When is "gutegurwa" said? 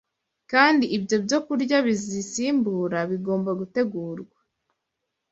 3.59-4.37